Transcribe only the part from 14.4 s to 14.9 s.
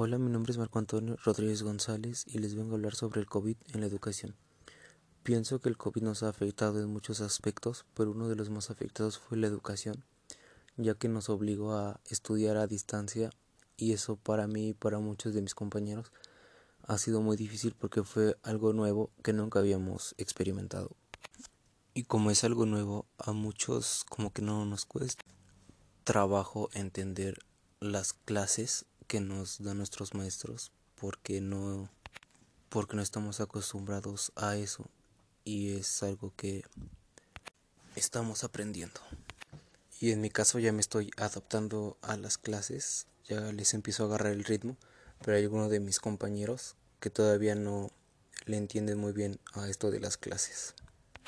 mí y